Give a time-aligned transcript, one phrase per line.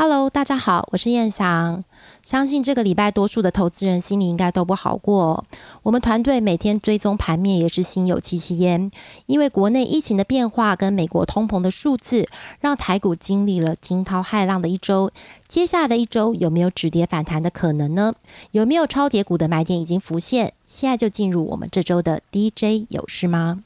[0.00, 1.82] Hello，大家好，我是燕翔。
[2.22, 5.44] 相信这个礼拜多数的投资人心里应该都不好过。
[5.82, 8.92] 我们团队每天追踪盘面也是心有戚戚焉，
[9.26, 12.28] 因为国内疫情的变化跟美国通膨的数字，
[12.60, 15.10] 让台股经历了惊涛骇浪的一周。
[15.48, 18.14] 接下来的一周有没有止跌反弹的可能呢？
[18.52, 20.52] 有没有超跌股的买点已经浮现？
[20.68, 23.62] 现在就进入我们这周的 DJ 有事吗？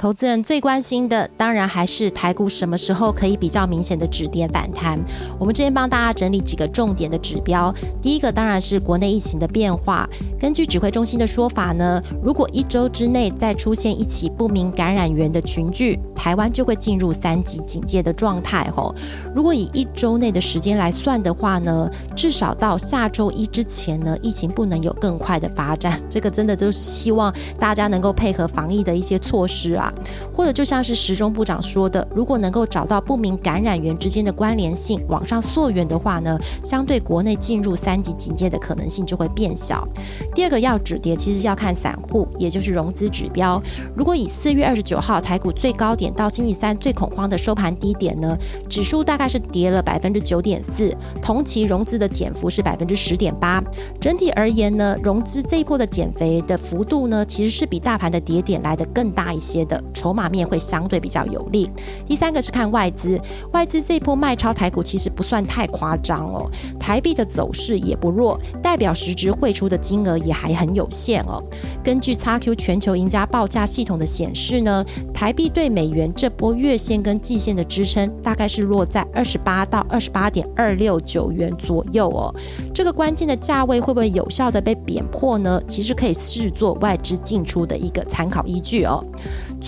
[0.00, 4.98] 投资人最关心的，当然还是台股什么时候可以比较明显的止跌反弹。
[5.38, 7.70] 我们这边帮大家整理几个重点的指标。
[8.00, 10.08] 第一个当然是国内疫情的变化。
[10.38, 18.70] 根据指挥中心的说法呢，如果一周之内再出现一起不明感染源的群聚，台湾就会进入三级警戒的状态。
[18.74, 18.94] 吼，
[19.34, 21.86] 如果以一周内的时间来算的话呢，
[22.16, 26.00] 至少到下周一之前呢，疫情不能有更快的发展。
[26.08, 29.89] 这个真的都是希望大家能够配合防疫的一些措施啊。
[30.34, 39.86] 或者就像是时钟部长说的，如果能够找到不明感染源之间的关联性，往上溯源的话呢，相对国内进入三级警戒的可能性就会变小。
[40.34, 43.60] 第二个要止跌，其实要看散户，也就是融资指标。
[43.94, 48.36] 如果以四月二十九号台股最高点到星期三最恐慌的收盘低点呢，
[48.68, 53.62] 指数大概是跌了百分之九点四，同期融资的减幅是百分之十点八。
[54.00, 59.79] 整体而言呢，融资这一波的减肥的幅度呢，其实是比大盘的跌点来的更大一些的。
[59.92, 61.70] 筹码面会相对比较有利。
[62.06, 63.20] 第三个是看外资，
[63.52, 71.42] 外资这波卖超台股其实不算太夸张哦，台币的走势也不弱，代表实质汇出的金额也还很有限哦。
[71.82, 82.34] 根据 XQ 全球赢家报价系统的显示呢，台币对美元这波月线跟季线的支撑大概是落在二十八到二十八点二六九元左右哦。
[82.74, 85.60] 这个关键的价位会不会有效的被贬破呢？
[85.66, 89.04] 其实可以视作外资进出的一个参考依据哦。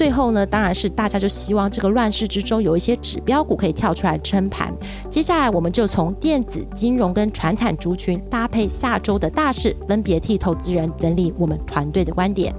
[0.02, 4.74] 最后呢，当然是大家就希望这个乱世之中有一些指标股可以跳出来撑盘。
[5.08, 12.52] 接下来我们就从电子、金融跟传产族群搭配下周的大事，分别替投资人整理我们团队的观点。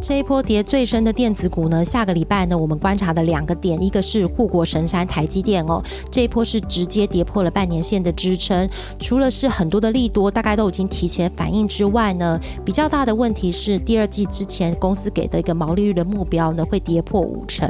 [0.00, 8.66] 这一波跌最深的电子股呢，下个礼拜呢，我们观察的两个点，一个是护国神山台积电哦，这一波是直接跌破了半年线的支撑。
[8.98, 17.68] 除了是很多的利多，大概都已经提前反应之外呢，比较大的问题是第二季之前公司给的一个毛利率的目标呢，会跌破五成。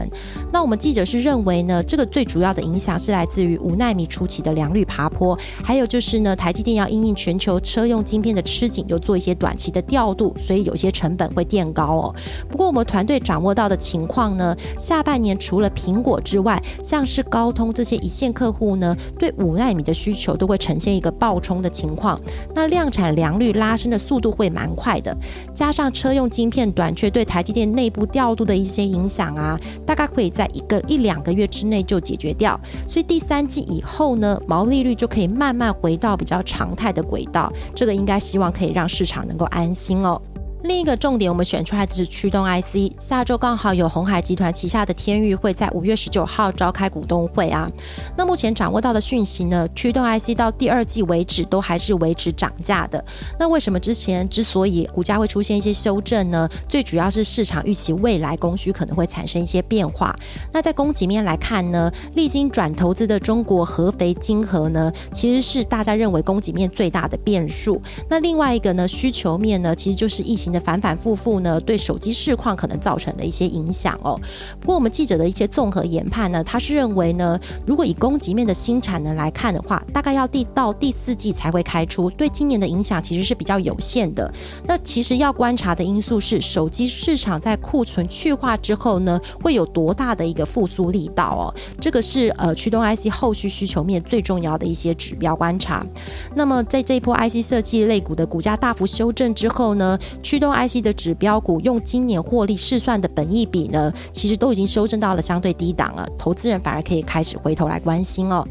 [0.52, 12.14] 那我们记者是认为呢，这个最主要的影响是来自于五纳米初期的良率爬坡，还有就是呢，台积电要因应全球车用晶片的吃紧，又做一些短期的调度，所以有些成本会垫高哦。
[12.48, 22.20] 不过我们团队掌握到的情况呢，下半年除了苹果之外，像是高通这些一线客户呢，对五纳米的需求都会呈现一个爆冲的情况。
[22.54, 25.16] 那量产良率拉升的速度会蛮快的，
[25.54, 32.58] 加上车用晶片短缺对台积电内部调度的一些影响啊，大概可以在一个一两个月之内就解决掉。
[32.88, 37.52] 所以第三季以后呢，毛利率就可以慢慢回到比较常态的轨道。
[37.74, 40.20] 这个应该希望可以让市场能够安心哦。
[40.62, 42.92] 另一个重点，我们选出来的是驱动 IC。
[42.98, 47.70] 下周刚好有红海集团旗下的天域会在五月十九号召开股东会啊。
[48.14, 53.02] 那目前掌握到的讯息呢，驱动 IC 到第二季为止都还是维持涨价的。
[53.38, 56.46] 那为什么之前之所以股价会出现一些修正呢？
[56.68, 60.14] 最主要是市场预期未来供需可能会产生一些变化。
[60.52, 67.80] 那在供给面来看呢，历经转投资的中国合肥金河呢，其实是大家认为供给面最大的变数。
[68.10, 70.49] 那另外一个呢，需求面呢，其实就是疫情。
[70.52, 74.18] 的反反复复呢，对手机市况可能造成了一些影响哦。
[74.60, 84.32] 不过我们记者的一些综合研判呢，他是认为呢，如果以供给面的新产能来看的话，大概要第到第四季才会开出，对今年的影响其实是比较有限的。
[84.66, 91.54] 那其实要观察的因素是，手机市场在库存去化之后呢，会有多大的一个复苏力道哦。
[91.78, 95.86] 这个是呃驱动 IC 后续需求面最重要的一些指标观察。
[96.34, 108.44] 那么在这一波 IC 设计类股的股价大幅修正之后呢，驱动 IC 的指标股用今年获利试算的本益比呢，其实都已经修正到了相对低档了，投资人反而可以开始回头来关心哦。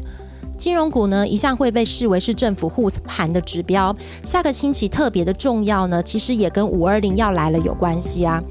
[0.56, 3.96] 金融股呢，一向会被视为是政府护盘的指标。
[4.22, 8.42] 下个星期特别的重要呢，其实也跟五二零要来了有关系啊。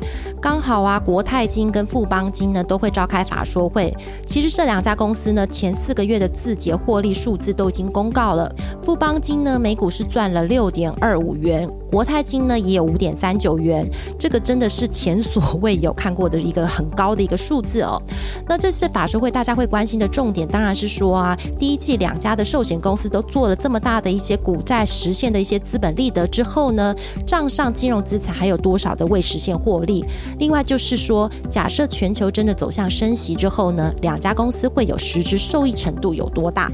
[0.41, 3.95] 刚好啊，国泰金跟富邦金呢都会召开法说会。
[4.25, 8.51] 其实这两家公司呢，前四个月的字节获利数字都已经公告了。
[8.81, 11.69] 富邦金呢，每股是赚了六点二五元。
[11.91, 18.01] 国泰金呢也有五点三九元，这个真的是前所未有看过的一个很高的一个数字哦。
[18.47, 26.95] 那这次法说会大家会关心的重点当然是说啊，第一季两家的寿险公司都做了这么大的一些股债实现的一些资本利得之后呢，
[27.25, 30.05] 账上金融资产还有多少的未实现获利？
[30.37, 36.71] 另外就是说，假设全球真的走向升息之后呢，两家公司会有实质受益程度有多大？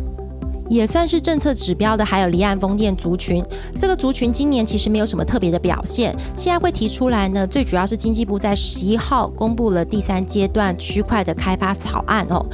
[0.68, 3.44] 也算是政策指标的，还有离岸风电族群。
[3.80, 6.16] 这个族群今年其实没有什么特别的表现。
[6.36, 12.46] 现在会提出来呢，最主要是经济部在十一号公布了第三阶段区块的开发草案哦。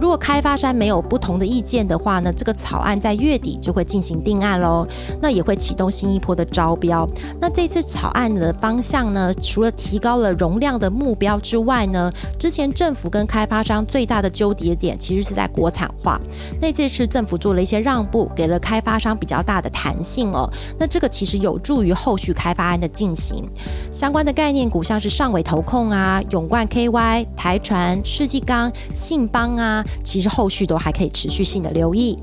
[0.00, 4.84] 如果开发商没有不同的意见的话呢，这个草案在月底就会进行定案喽。
[5.22, 7.08] 那也会启动新一波的招标。
[7.40, 16.20] 那这次草案的方向呢，除了提高了容量的目标之外呢，之前政府跟开发商最大的纠结点其实是在国产化。
[16.60, 17.60] 那这次政府做了。
[17.60, 20.50] 一些让步，给了开发商比较大的弹性哦。
[20.78, 23.46] 那这个其实有助于后续开发案的进行。
[23.92, 32.18] 相关的概念股，像是上尾投控啊、永冠 KY、台船、世纪钢、信邦啊，其实后续都还可以持续性的留意。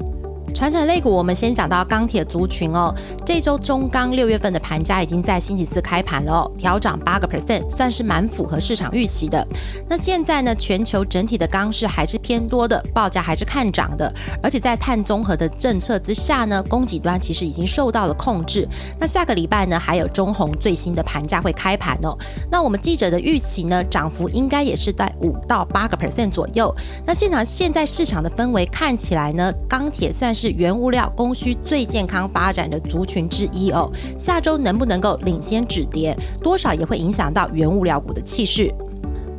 [0.54, 2.94] 传承类股，我们先讲到钢铁族群哦。
[3.24, 9.46] 这周中钢六月份的盘价已经在星期四开盘了，调涨八个 percent，算是蛮符合市场预期的。
[9.88, 14.12] 那现在呢，全球整体的钢市还是偏多的，报价还是看涨的。
[14.42, 18.68] 而且在碳综合的政策之下呢，供给端其实已经受到了控制。
[19.00, 22.18] 那下个礼拜呢，还有中红最新的盘价会开盘哦。
[22.50, 26.74] 那我们记者的预期呢，涨幅应该也是在五到八个 percent 左右。
[27.06, 30.52] 那现场现在市场的氛围看起来呢，钢铁算是。
[30.52, 38.74] 原物料供需最健康发展的族群之一哦，下周能不能够领先止跌，多少也会影响到原物料股的气势。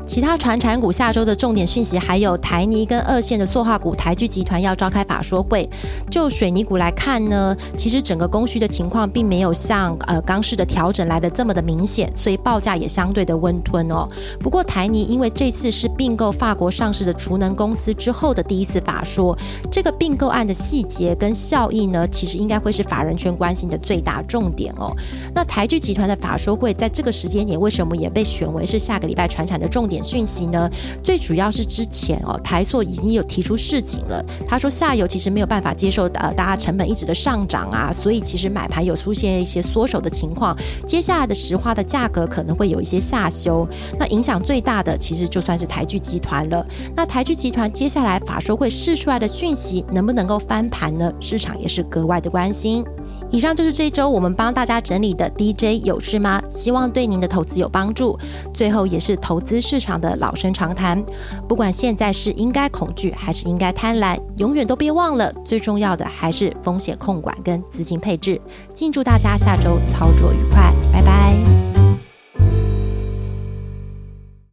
[0.08, 5.69] 其他传产股下周的重点讯息还有台泥跟二线的塑化股，台剧集团要召开法说会。
[6.10, 14.08] 就水泥股来看呢，其实整个供需的情况并没有像呃钢市的调整来的这么的明显，所以报价也相对的温吞哦。
[14.40, 19.37] 不过台泥因为这次是并购法国上市的储能公司之后的第一次法说，
[19.70, 24.90] 这个并购案的细节跟效益呢，其实应该会是法人圈关心的最大重点哦。
[25.34, 29.98] 那台剧集团的法说会在这个时间点，为什么也被选为是下个礼拜传产的重点？
[30.03, 30.71] 讯息呢，
[31.03, 34.25] 最主要是之前哦，台塑已经有提出示警了。
[34.47, 40.56] 他说下游其实没有办法接受呃，大家成本一直的上涨啊，所以其实买盘有出现一些缩手的情况。
[40.87, 43.67] 接下来的石化的价格可能会有一些下修。
[43.99, 46.67] 那影响最大的其实就算是台剧集团了。
[46.94, 51.12] 那台剧集团接下来法说会释出来的讯息能不能够翻盘呢？
[51.21, 52.85] 市场也是格外的关心。
[53.31, 56.43] 以上就是这一周我们帮大家整理的 DJ 有事吗？
[56.49, 58.19] 希望对您的投资有帮助。
[58.53, 61.03] 最后也是投资市场的老生常谈，
[61.47, 68.41] 不管现在是应该恐惧还是应该贪婪，永远都别忘了，最重要的还是风险控管跟资金配置。
[68.73, 71.57] 敬祝大家下周操作愉快，拜拜。